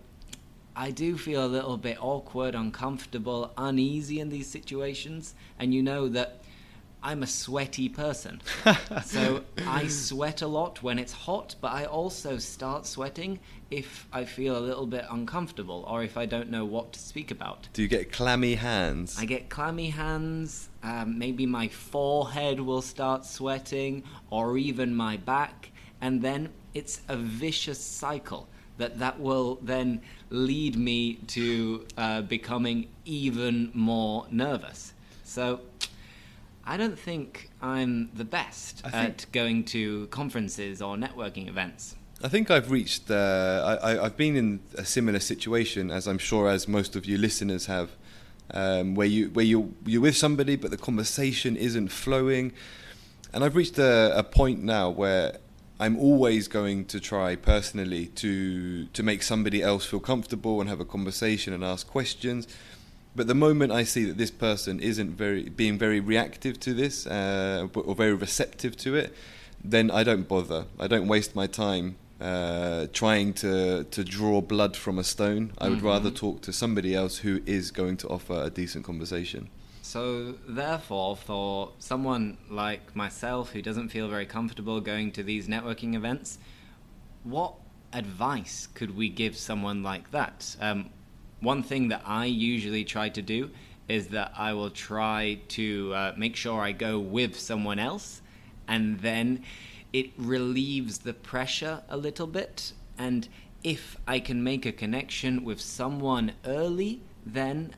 I 0.75 0.91
do 0.91 1.17
feel 1.17 1.45
a 1.45 1.47
little 1.47 1.77
bit 1.77 1.97
awkward, 2.01 2.55
uncomfortable, 2.55 3.51
uneasy 3.57 4.19
in 4.19 4.29
these 4.29 4.47
situations. 4.47 5.33
And 5.59 5.73
you 5.73 5.83
know 5.83 6.07
that 6.09 6.41
I'm 7.03 7.23
a 7.23 7.27
sweaty 7.27 7.89
person. 7.89 8.41
so 9.05 9.43
I 9.65 9.87
sweat 9.87 10.41
a 10.41 10.47
lot 10.47 10.81
when 10.83 10.99
it's 10.99 11.13
hot, 11.13 11.55
but 11.61 11.71
I 11.71 11.85
also 11.85 12.37
start 12.37 12.85
sweating 12.85 13.39
if 13.69 14.07
I 14.11 14.25
feel 14.25 14.57
a 14.57 14.59
little 14.59 14.87
bit 14.87 15.05
uncomfortable 15.09 15.85
or 15.87 16.03
if 16.03 16.17
I 16.17 16.25
don't 16.25 16.49
know 16.49 16.65
what 16.65 16.93
to 16.93 16.99
speak 16.99 17.31
about. 17.31 17.67
Do 17.73 17.81
you 17.81 17.87
get 17.87 18.11
clammy 18.11 18.55
hands? 18.55 19.17
I 19.19 19.25
get 19.25 19.49
clammy 19.49 19.89
hands, 19.89 20.69
um, 20.83 21.17
maybe 21.17 21.45
my 21.45 21.67
forehead 21.67 22.59
will 22.59 22.81
start 22.81 23.25
sweating, 23.25 24.03
or 24.29 24.57
even 24.57 24.95
my 24.95 25.17
back, 25.17 25.71
and 26.01 26.21
then 26.21 26.49
it's 26.73 27.01
a 27.07 27.17
vicious 27.17 27.79
cycle 27.79 28.47
that 28.77 28.99
that 28.99 29.19
will 29.19 29.59
then 29.61 30.01
lead 30.29 30.75
me 30.75 31.15
to 31.27 31.85
uh, 31.97 32.21
becoming 32.21 32.87
even 33.05 33.71
more 33.73 34.25
nervous. 34.29 34.93
So 35.23 35.61
I 36.67 36.75
don't 36.75 36.99
think 36.99 37.49
I'm 37.61 38.09
the 38.13 38.25
best 38.25 38.81
I 38.83 38.89
at 38.89 39.25
going 39.31 39.63
to 39.65 40.07
conferences 40.07 40.81
or 40.81 40.97
networking 40.97 41.47
events. 41.47 41.95
I 42.21 42.27
think 42.27 42.51
I've 42.51 42.71
reached. 42.71 43.09
Uh, 43.09 43.79
I, 43.81 43.93
I, 43.93 44.05
I've 44.05 44.17
been 44.17 44.35
in 44.35 44.59
a 44.75 44.83
similar 44.83 45.19
situation, 45.19 45.91
as 45.91 46.07
I'm 46.07 46.17
sure 46.17 46.49
as 46.49 46.67
most 46.67 46.95
of 46.95 47.05
you 47.05 47.17
listeners 47.17 47.67
have, 47.67 47.91
um, 48.51 48.95
where 48.95 49.07
you 49.07 49.29
where 49.29 49.45
you 49.45 49.75
you're 49.85 50.01
with 50.01 50.17
somebody, 50.17 50.55
but 50.57 50.71
the 50.71 50.77
conversation 50.77 51.55
isn't 51.55 51.89
flowing. 51.89 52.51
And 53.33 53.43
I've 53.43 53.55
reached 53.55 53.77
a, 53.77 54.17
a 54.17 54.23
point 54.23 54.61
now 54.63 54.89
where 54.89 55.37
I'm 55.79 55.97
always 55.97 56.47
going 56.47 56.85
to 56.85 56.99
try 56.99 57.35
personally 57.35 58.07
to 58.07 58.85
to 58.87 59.03
make 59.03 59.23
somebody 59.23 59.61
else 59.61 59.85
feel 59.85 59.99
comfortable 59.99 60.59
and 60.59 60.69
have 60.69 60.79
a 60.79 60.85
conversation 60.85 61.53
and 61.53 61.63
ask 61.63 61.87
questions. 61.87 62.47
But 63.17 63.25
the 63.25 63.33
moment 63.47 63.71
I 63.71 63.83
see 63.83 64.05
that 64.05 64.17
this 64.19 64.29
person 64.29 64.79
isn't 64.79 65.11
very 65.17 65.49
being 65.49 65.79
very 65.79 65.99
reactive 65.99 66.59
to 66.59 66.73
this 66.75 67.07
uh, 67.07 67.67
or 67.73 67.95
very 67.95 68.13
receptive 68.13 68.77
to 68.77 68.95
it, 68.95 69.11
then 69.63 69.89
I 69.89 70.03
don't 70.03 70.27
bother. 70.27 70.65
I 70.79 70.87
don't 70.87 71.07
waste 71.07 71.35
my 71.35 71.47
time 71.47 71.95
uh, 72.21 72.85
trying 72.93 73.33
to 73.43 73.85
to 73.85 74.03
draw 74.03 74.39
blood 74.41 74.77
from 74.77 74.99
a 74.99 75.03
stone. 75.03 75.51
I 75.57 75.67
would 75.69 75.81
rather 75.81 76.11
Mhm. 76.11 76.15
talk 76.23 76.41
to 76.41 76.53
somebody 76.53 76.93
else 76.93 77.15
who 77.25 77.41
is 77.47 77.71
going 77.71 77.97
to 77.97 78.07
offer 78.07 78.37
a 78.43 78.51
decent 78.51 78.85
conversation. 78.85 79.49
So, 79.81 80.35
therefore, 80.47 81.15
for 81.15 81.71
someone 81.79 82.37
like 82.51 82.95
myself 82.95 83.53
who 83.53 83.61
doesn't 83.63 83.89
feel 83.89 84.07
very 84.09 84.27
comfortable 84.27 84.79
going 84.81 85.11
to 85.13 85.23
these 85.23 85.47
networking 85.47 85.95
events, 85.95 86.37
what 87.23 87.53
advice 87.93 88.67
could 88.77 88.95
we 88.95 89.09
give 89.09 89.35
someone 89.35 89.81
like 89.81 90.11
that? 90.11 90.55
Um, 90.61 90.89
one 91.39 91.63
thing 91.63 91.89
that 91.89 92.01
I 92.05 92.25
usually 92.25 92.83
try 92.83 93.09
to 93.09 93.21
do 93.21 93.51
is 93.87 94.07
that 94.07 94.33
I 94.37 94.53
will 94.53 94.69
try 94.69 95.39
to 95.49 95.93
uh, 95.93 96.13
make 96.17 96.35
sure 96.35 96.61
I 96.61 96.71
go 96.71 96.99
with 96.99 97.39
someone 97.39 97.79
else, 97.79 98.21
and 98.67 98.99
then 98.99 99.43
it 99.93 100.11
relieves 100.17 100.99
the 100.99 101.13
pressure 101.13 101.83
a 101.87 101.97
little 101.97 102.27
bit. 102.27 102.73
And 102.97 103.27
if 103.63 103.97
I 104.07 104.19
can 104.19 104.43
make 104.43 104.65
a 104.65 104.71
connection 104.71 105.43
with 105.43 105.61
someone 105.61 106.33
early, 106.45 107.01
then 107.25 107.75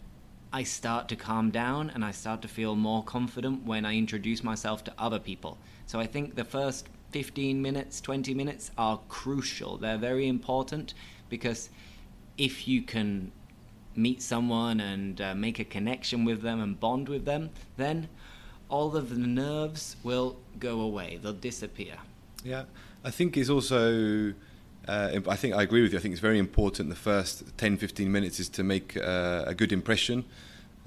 I 0.52 0.64
start 0.64 1.08
to 1.10 1.16
calm 1.16 1.52
down 1.52 1.92
and 1.92 2.04
I 2.04 2.12
start 2.12 2.42
to 2.42 2.48
feel 2.48 2.76
more 2.76 3.04
confident 3.04 3.66
when 3.66 3.86
I 3.86 3.96
introduce 3.96 4.44
myself 4.44 4.84
to 4.86 4.94
other 4.98 5.20
people. 5.20 5.60
So 5.86 6.00
I 6.00 6.08
think 6.08 6.36
the 6.36 6.44
first 6.44 6.90
15 7.12 7.62
minutes, 7.62 8.02
20 8.02 8.34
minutes 8.34 8.72
are 8.78 9.00
crucial. 9.10 9.78
They're 9.78 9.98
very 9.98 10.28
important 10.28 10.96
because 11.30 11.70
if 12.38 12.68
you 12.68 12.82
can 12.82 13.32
meet 13.96 14.22
someone 14.22 14.80
and 14.80 15.20
uh, 15.22 15.36
make 15.36 15.60
a 15.60 15.64
connection 15.66 16.26
with 16.26 16.42
them 16.42 16.62
and 16.62 16.80
bond 16.80 17.10
with 17.10 17.26
them, 17.26 17.50
then 17.78 18.08
all 18.70 18.96
of 18.96 19.10
the 19.10 19.18
nerves 19.18 19.96
will 20.04 20.38
go 20.60 20.80
away, 20.82 21.20
they'll 21.22 21.34
disappear. 21.34 21.96
Yeah, 22.44 22.64
I 23.04 23.12
think 23.12 23.36
it's 23.38 23.50
also. 23.50 24.34
Uh, 24.88 25.20
I 25.28 25.36
think 25.36 25.54
I 25.54 25.64
agree 25.64 25.82
with 25.82 25.92
you. 25.92 26.00
I 26.00 26.02
think 26.02 26.14
it's 26.14 26.22
very 26.22 26.40
important. 26.40 26.90
The 26.90 26.96
first 26.96 27.58
10, 27.58 27.78
15 27.78 28.12
minutes 28.12 28.40
is 28.40 28.50
to 28.50 28.64
make 28.64 28.98
uh, 28.98 29.44
a 29.46 29.54
good 29.54 29.72
impression, 29.72 30.26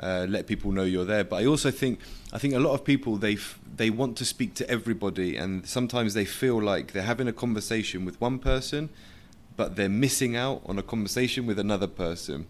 uh, 0.00 0.26
let 0.28 0.46
people 0.46 0.72
know 0.72 0.82
you're 0.82 1.04
there. 1.04 1.24
But 1.24 1.42
I 1.42 1.46
also 1.46 1.70
think 1.70 2.00
I 2.32 2.38
think 2.38 2.54
a 2.54 2.58
lot 2.58 2.72
of 2.72 2.84
people 2.84 3.16
they 3.16 3.36
they 3.76 3.90
want 3.90 4.16
to 4.18 4.24
speak 4.24 4.54
to 4.54 4.68
everybody, 4.68 5.36
and 5.36 5.66
sometimes 5.66 6.14
they 6.14 6.24
feel 6.24 6.60
like 6.60 6.92
they're 6.92 7.02
having 7.02 7.28
a 7.28 7.32
conversation 7.32 8.04
with 8.04 8.20
one 8.20 8.38
person, 8.38 8.88
but 9.56 9.76
they're 9.76 9.88
missing 9.88 10.36
out 10.36 10.62
on 10.66 10.78
a 10.78 10.82
conversation 10.82 11.46
with 11.46 11.58
another 11.58 11.86
person. 11.86 12.46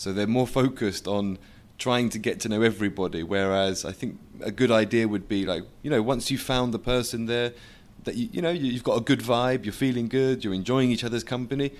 So 0.00 0.14
they're 0.14 0.26
more 0.26 0.46
focused 0.46 1.06
on 1.06 1.36
trying 1.76 2.08
to 2.08 2.18
get 2.18 2.40
to 2.40 2.48
know 2.48 2.62
everybody. 2.62 3.22
Whereas 3.22 3.84
I 3.84 3.92
think 3.92 4.18
a 4.40 4.50
good 4.50 4.70
idea 4.70 5.06
would 5.06 5.28
be 5.28 5.44
like, 5.44 5.64
you 5.82 5.90
know, 5.90 6.00
once 6.00 6.30
you 6.30 6.38
found 6.38 6.72
the 6.72 6.78
person 6.78 7.26
there, 7.26 7.52
that 8.04 8.14
you, 8.16 8.30
you 8.32 8.40
know 8.40 8.50
you- 8.50 8.70
you've 8.72 8.82
got 8.82 8.96
a 8.96 9.02
good 9.02 9.20
vibe, 9.20 9.66
you're 9.66 9.74
feeling 9.74 10.08
good, 10.08 10.42
you're 10.42 10.54
enjoying 10.54 10.90
each 10.90 11.04
other's 11.04 11.22
company, 11.22 11.70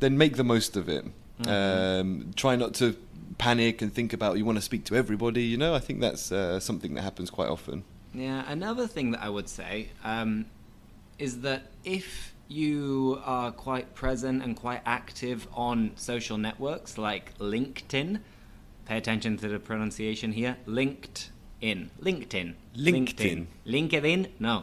then 0.00 0.18
make 0.18 0.36
the 0.36 0.44
most 0.44 0.76
of 0.76 0.90
it. 0.90 1.06
Mhm. 1.40 1.48
Um, 2.00 2.30
try 2.36 2.54
not 2.54 2.74
to 2.74 2.96
panic 3.38 3.80
and 3.80 3.90
think 3.94 4.12
about 4.12 4.36
you 4.36 4.44
want 4.44 4.58
to 4.58 4.62
speak 4.70 4.84
to 4.84 4.94
everybody. 4.94 5.42
You 5.44 5.56
know, 5.56 5.74
I 5.74 5.80
think 5.80 6.00
that's 6.02 6.30
uh, 6.30 6.60
something 6.60 6.92
that 6.96 7.02
happens 7.02 7.30
quite 7.30 7.48
often. 7.48 7.82
Yeah, 8.12 8.44
another 8.46 8.86
thing 8.86 9.12
that 9.12 9.22
I 9.22 9.30
would 9.30 9.48
say 9.48 9.88
um, 10.04 10.44
is 11.18 11.40
that 11.40 11.62
if 11.82 12.33
you 12.54 13.20
are 13.24 13.50
quite 13.50 13.94
present 13.94 14.42
and 14.42 14.56
quite 14.56 14.80
active 14.86 15.48
on 15.52 15.90
social 15.96 16.38
networks 16.38 16.96
like 16.96 17.36
LinkedIn, 17.38 18.20
pay 18.86 18.96
attention 18.96 19.36
to 19.38 19.48
the 19.48 19.58
pronunciation 19.58 20.32
here. 20.32 20.56
LinkedIn, 20.66 21.28
LinkedIn, 21.60 21.90
LinkedIn. 22.00 22.54
LinkedIn. 22.76 23.46
LinkedIn? 23.66 24.28
No, 24.38 24.62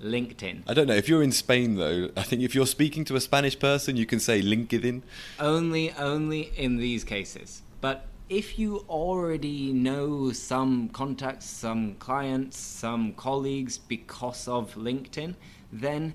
LinkedIn. 0.00 0.62
I 0.68 0.74
don't 0.74 0.86
know 0.86 0.94
if 0.94 1.08
you're 1.08 1.24
in 1.24 1.32
Spain 1.32 1.74
though. 1.74 2.10
I 2.16 2.22
think 2.22 2.42
if 2.42 2.54
you're 2.54 2.66
speaking 2.66 3.04
to 3.06 3.16
a 3.16 3.20
Spanish 3.20 3.58
person, 3.58 3.96
you 3.96 4.06
can 4.06 4.20
say 4.20 4.40
LinkedIn. 4.40 5.02
Only, 5.40 5.92
only 5.94 6.52
in 6.56 6.76
these 6.76 7.02
cases. 7.02 7.62
But 7.80 8.06
if 8.28 8.58
you 8.58 8.84
already 8.88 9.72
know 9.72 10.30
some 10.30 10.88
contacts, 10.90 11.46
some 11.46 11.96
clients, 11.96 12.58
some 12.58 13.12
colleagues 13.14 13.76
because 13.76 14.46
of 14.46 14.74
LinkedIn, 14.76 15.34
then 15.72 16.14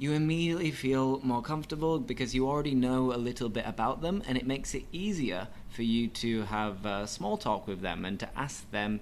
you 0.00 0.12
immediately 0.14 0.70
feel 0.70 1.20
more 1.22 1.42
comfortable 1.42 1.98
because 1.98 2.34
you 2.34 2.48
already 2.48 2.74
know 2.74 3.12
a 3.12 3.18
little 3.18 3.50
bit 3.50 3.66
about 3.66 4.00
them, 4.00 4.22
and 4.26 4.38
it 4.38 4.46
makes 4.46 4.74
it 4.74 4.84
easier 4.92 5.46
for 5.68 5.82
you 5.82 6.08
to 6.08 6.40
have 6.44 6.86
uh, 6.86 7.04
small 7.04 7.36
talk 7.36 7.66
with 7.66 7.82
them 7.82 8.06
and 8.06 8.18
to 8.18 8.26
ask 8.34 8.70
them 8.70 9.00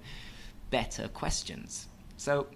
better 0.69 1.07
questions. 1.07 1.87
So, 2.17 2.47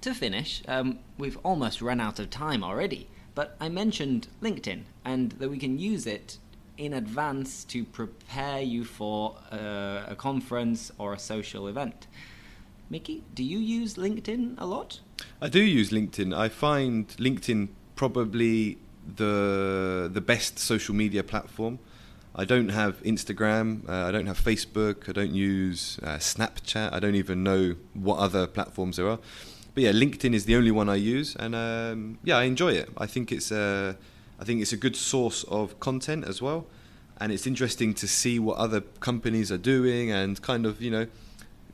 to 0.00 0.14
finish, 0.14 0.62
um, 0.68 1.00
we've 1.18 1.38
almost 1.42 1.82
run 1.82 2.00
out 2.00 2.20
of 2.20 2.30
time 2.30 2.62
already, 2.62 3.08
but 3.34 3.56
I 3.58 3.68
mentioned 3.68 4.28
LinkedIn 4.40 4.82
and 5.04 5.32
that 5.32 5.50
we 5.50 5.58
can 5.58 5.76
use 5.76 6.06
it 6.06 6.38
in 6.78 6.92
advance 6.92 7.64
to 7.64 7.84
prepare 7.84 8.60
you 8.60 8.84
for 8.84 9.34
uh, 9.50 10.04
a 10.06 10.14
conference 10.16 10.92
or 10.98 11.14
a 11.14 11.18
social 11.18 11.66
event. 11.66 12.06
Mickey, 12.88 13.24
do 13.34 13.42
you 13.42 13.58
use 13.58 13.94
LinkedIn 13.94 14.54
a 14.56 14.66
lot? 14.66 15.00
I 15.40 15.48
do 15.48 15.62
use 15.62 15.90
LinkedIn. 15.90 16.36
I 16.36 16.48
find 16.48 17.08
LinkedIn 17.18 17.68
probably 17.96 18.78
the 19.16 20.10
the 20.12 20.20
best 20.20 20.58
social 20.58 20.94
media 20.94 21.22
platform. 21.22 21.78
I 22.34 22.44
don't 22.44 22.68
have 22.68 23.02
Instagram. 23.02 23.88
Uh, 23.88 24.08
I 24.08 24.10
don't 24.12 24.26
have 24.26 24.38
Facebook. 24.38 25.08
I 25.08 25.12
don't 25.12 25.34
use 25.34 25.98
uh, 26.02 26.16
Snapchat. 26.16 26.92
I 26.92 27.00
don't 27.00 27.16
even 27.16 27.42
know 27.42 27.74
what 27.94 28.18
other 28.18 28.46
platforms 28.46 28.96
there 28.96 29.08
are. 29.08 29.18
But 29.74 29.82
yeah, 29.84 29.92
LinkedIn 29.92 30.34
is 30.34 30.44
the 30.44 30.56
only 30.56 30.70
one 30.70 30.88
I 30.88 30.96
use, 30.96 31.36
and 31.36 31.54
um, 31.54 32.18
yeah, 32.24 32.36
I 32.38 32.44
enjoy 32.44 32.72
it. 32.72 32.88
I 32.96 33.06
think 33.06 33.30
it's 33.30 33.50
a, 33.50 33.96
I 34.40 34.44
think 34.44 34.62
it's 34.62 34.72
a 34.72 34.76
good 34.76 34.96
source 34.96 35.44
of 35.44 35.78
content 35.80 36.24
as 36.24 36.42
well, 36.42 36.66
and 37.20 37.32
it's 37.32 37.46
interesting 37.46 37.94
to 37.94 38.08
see 38.08 38.38
what 38.38 38.56
other 38.58 38.80
companies 39.00 39.52
are 39.52 39.58
doing 39.58 40.10
and 40.10 40.40
kind 40.42 40.66
of 40.66 40.82
you 40.82 40.90
know 40.90 41.06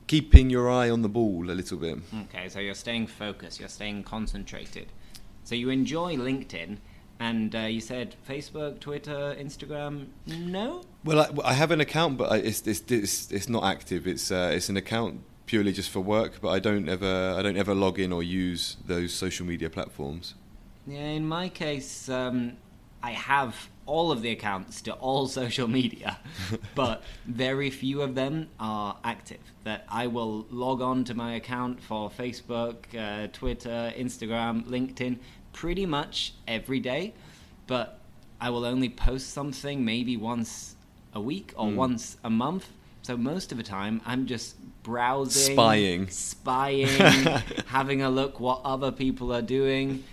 keeping 0.07 0.49
your 0.49 0.69
eye 0.69 0.89
on 0.89 1.01
the 1.01 1.09
ball 1.09 1.51
a 1.51 1.53
little 1.53 1.77
bit. 1.77 1.99
Okay, 2.25 2.49
so 2.49 2.59
you're 2.59 2.73
staying 2.73 3.07
focused, 3.07 3.59
you're 3.59 3.69
staying 3.69 4.03
concentrated. 4.03 4.87
So 5.43 5.55
you 5.55 5.69
enjoy 5.69 6.15
LinkedIn, 6.15 6.77
And 7.19 7.55
uh, 7.55 7.59
you 7.61 7.81
said 7.81 8.15
Facebook, 8.29 8.79
Twitter, 8.79 9.35
Instagram. 9.39 10.07
No. 10.27 10.83
Well, 11.03 11.19
I, 11.21 11.49
I 11.49 11.53
have 11.53 11.71
an 11.71 11.81
account, 11.81 12.17
but 12.17 12.31
I, 12.31 12.37
it's, 12.37 12.67
it's 12.67 12.83
it's 12.91 13.31
it's 13.31 13.49
not 13.49 13.63
active. 13.63 14.05
It's 14.07 14.31
uh, 14.31 14.51
it's 14.53 14.69
an 14.69 14.77
account 14.77 15.21
purely 15.45 15.71
just 15.71 15.89
for 15.89 16.01
work, 16.01 16.39
but 16.41 16.49
I 16.49 16.59
don't 16.59 16.87
ever 16.87 17.35
I 17.37 17.41
don't 17.41 17.57
ever 17.57 17.73
log 17.73 17.97
in 17.99 18.13
or 18.13 18.21
use 18.21 18.77
those 18.85 19.13
social 19.13 19.45
media 19.47 19.69
platforms. 19.69 20.35
Yeah, 20.85 20.99
in 20.99 21.27
my 21.27 21.49
case, 21.49 22.07
um, 22.07 22.57
I 23.03 23.11
have 23.11 23.69
all 23.85 24.11
of 24.11 24.21
the 24.21 24.31
accounts 24.31 24.81
to 24.83 24.93
all 24.93 25.27
social 25.41 25.67
media, 25.67 26.19
but 26.75 27.03
very 27.25 27.69
few 27.69 28.01
of 28.01 28.15
them 28.15 28.49
are 28.59 28.97
active. 29.03 29.39
That 29.63 29.85
I 29.89 30.07
will 30.07 30.45
log 30.49 30.81
on 30.81 31.03
to 31.05 31.13
my 31.13 31.35
account 31.35 31.81
for 31.81 32.09
Facebook, 32.09 32.75
uh, 32.97 33.27
Twitter, 33.33 33.93
Instagram, 33.97 34.65
LinkedIn 34.65 35.17
pretty 35.53 35.85
much 35.85 36.33
every 36.47 36.79
day, 36.79 37.13
but 37.67 37.99
I 38.41 38.49
will 38.49 38.65
only 38.65 38.89
post 38.89 39.29
something 39.31 39.83
maybe 39.83 40.15
once 40.17 40.75
a 41.13 41.21
week 41.21 41.53
or 41.55 41.67
Mm. 41.67 41.75
once 41.75 42.17
a 42.23 42.29
month. 42.29 42.67
So 43.01 43.15
most 43.17 43.51
of 43.51 43.57
the 43.57 43.63
time, 43.63 44.01
I'm 44.05 44.25
just 44.27 44.55
browsing, 44.83 45.55
Spying. 45.55 46.09
spying, 46.09 46.87
having 47.67 48.01
a 48.01 48.09
look 48.09 48.39
what 48.39 48.61
other 48.65 48.91
people 48.91 49.33
are 49.33 49.41
doing. 49.41 50.03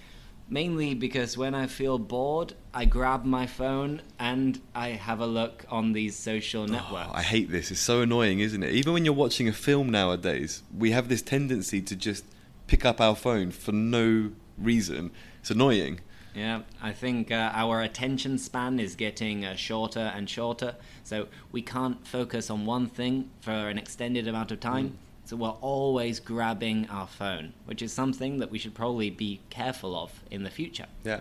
Mainly 0.48 0.94
because 0.94 1.38
when 1.38 1.54
I 1.54 1.66
feel 1.66 1.98
bored, 1.98 2.52
I 2.72 2.84
grab 2.84 3.24
my 3.24 3.46
phone 3.46 4.02
and 4.18 4.60
I 4.74 4.90
have 4.90 5.20
a 5.20 5.26
look 5.26 5.64
on 5.70 5.92
these 5.92 6.16
social 6.16 6.66
networks. 6.66 7.08
Oh, 7.10 7.14
I 7.14 7.22
hate 7.22 7.50
this. 7.50 7.70
It's 7.70 7.80
so 7.80 8.02
annoying, 8.02 8.40
isn't 8.40 8.62
it? 8.62 8.72
Even 8.72 8.92
when 8.92 9.04
you're 9.04 9.14
watching 9.14 9.48
a 9.48 9.52
film 9.52 9.88
nowadays, 9.88 10.62
we 10.76 10.90
have 10.90 11.08
this 11.08 11.22
tendency 11.22 11.80
to 11.82 11.96
just 11.96 12.24
pick 12.66 12.84
up 12.84 13.00
our 13.00 13.16
phone 13.16 13.50
for 13.50 13.72
no 13.72 14.32
reason. 14.58 15.10
It's 15.40 15.50
annoying. 15.50 16.00
Yeah, 16.34 16.62
I 16.82 16.92
think 16.92 17.30
uh, 17.30 17.52
our 17.54 17.80
attention 17.80 18.38
span 18.38 18.80
is 18.80 18.96
getting 18.96 19.44
uh, 19.44 19.54
shorter 19.54 20.12
and 20.14 20.28
shorter, 20.28 20.74
so 21.04 21.28
we 21.52 21.62
can't 21.62 22.04
focus 22.06 22.50
on 22.50 22.66
one 22.66 22.88
thing 22.88 23.30
for 23.40 23.52
an 23.52 23.78
extended 23.78 24.26
amount 24.26 24.50
of 24.50 24.58
time. 24.58 24.98
So 25.24 25.36
we're 25.36 25.48
always 25.50 26.20
grabbing 26.20 26.88
our 26.90 27.06
phone, 27.06 27.54
which 27.64 27.80
is 27.80 27.92
something 27.92 28.38
that 28.38 28.50
we 28.50 28.58
should 28.58 28.74
probably 28.74 29.10
be 29.10 29.40
careful 29.48 29.96
of 29.96 30.22
in 30.30 30.42
the 30.42 30.50
future. 30.50 30.86
Yeah. 31.02 31.20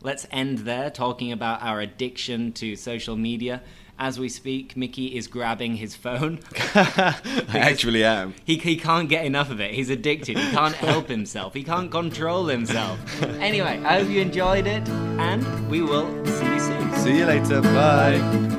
Let's 0.00 0.26
end 0.30 0.58
there 0.58 0.90
talking 0.90 1.32
about 1.32 1.62
our 1.62 1.80
addiction 1.80 2.52
to 2.52 2.76
social 2.76 3.16
media. 3.16 3.62
As 3.98 4.18
we 4.18 4.28
speak, 4.28 4.76
Mickey 4.76 5.16
is 5.16 5.28
grabbing 5.28 5.76
his 5.76 5.94
phone. 5.94 6.40
I 6.74 7.46
actually 7.54 8.04
am. 8.04 8.34
He, 8.44 8.56
he 8.56 8.76
can't 8.76 9.08
get 9.08 9.24
enough 9.24 9.50
of 9.50 9.60
it. 9.60 9.72
He's 9.72 9.88
addicted. 9.88 10.36
He 10.36 10.50
can't 10.50 10.74
help 10.74 11.08
himself. 11.08 11.54
He 11.54 11.62
can't 11.62 11.90
control 11.90 12.46
himself. 12.46 12.98
Anyway, 13.22 13.80
I 13.84 14.00
hope 14.00 14.10
you 14.10 14.20
enjoyed 14.20 14.66
it, 14.66 14.86
and 14.88 15.70
we 15.70 15.80
will 15.80 16.08
see 16.26 16.44
you 16.44 16.60
soon. 16.60 16.92
See 16.96 17.18
you 17.18 17.26
later. 17.26 17.62
Bye. 17.62 18.53